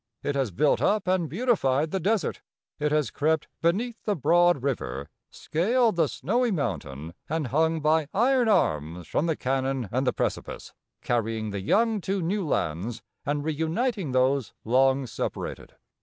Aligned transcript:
It 0.23 0.33
has 0.33 0.49
built 0.49 0.81
up 0.81 1.07
and 1.07 1.29
beautified 1.29 1.91
the 1.91 1.99
desert. 1.99 2.41
It 2.79 2.91
has 2.91 3.11
crept 3.11 3.47
beneath 3.61 4.03
the 4.03 4.15
broad 4.15 4.63
river, 4.63 5.11
scaled 5.29 5.95
the 5.95 6.07
snowy 6.07 6.49
mountain, 6.49 7.13
and 7.29 7.45
hung 7.49 7.81
by 7.81 8.07
iron 8.11 8.49
arms 8.49 9.07
from 9.07 9.27
the 9.27 9.35
canon 9.35 9.89
and 9.91 10.07
the 10.07 10.11
precipice, 10.11 10.73
carrying 11.03 11.51
the 11.51 11.61
young 11.61 12.01
to 12.01 12.19
new 12.19 12.43
lands 12.47 13.03
and 13.27 13.43
reuniting 13.43 14.11
those 14.11 14.53
long 14.65 15.05
separated. 15.05 15.75